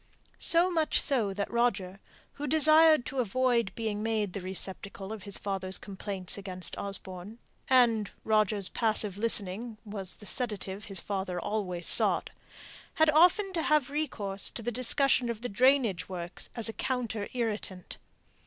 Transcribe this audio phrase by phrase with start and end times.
[0.39, 1.99] So much so that Roger,
[2.33, 7.37] who desired to avoid being made the receptacle of his father's complaints against Osborne
[7.69, 12.31] and Roger's passive listening was the sedative his father always sought
[12.95, 17.27] had often to have recourse to the discussion of the drainage works as a counter
[17.35, 17.99] irritant.